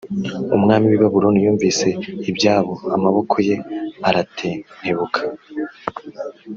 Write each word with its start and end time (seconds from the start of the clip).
umwami 0.57 0.85
w 0.87 0.93
i 0.97 0.99
babuloni 1.01 1.39
yumvise 1.45 1.87
ibyabo 2.29 2.73
amaboko 2.95 3.35
ye 3.47 3.55
aratentebuka 4.07 5.19